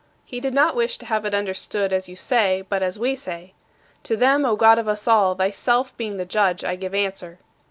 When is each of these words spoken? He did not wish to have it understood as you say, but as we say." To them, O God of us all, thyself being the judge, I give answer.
He 0.25 0.39
did 0.39 0.55
not 0.55 0.75
wish 0.75 0.97
to 0.97 1.05
have 1.05 1.25
it 1.25 1.35
understood 1.35 1.93
as 1.93 2.09
you 2.09 2.15
say, 2.15 2.63
but 2.67 2.81
as 2.81 2.97
we 2.97 3.13
say." 3.13 3.53
To 4.01 4.17
them, 4.17 4.45
O 4.47 4.55
God 4.55 4.79
of 4.79 4.87
us 4.87 5.07
all, 5.07 5.35
thyself 5.35 5.95
being 5.95 6.17
the 6.17 6.25
judge, 6.25 6.63
I 6.63 6.75
give 6.75 6.95
answer. 6.95 7.37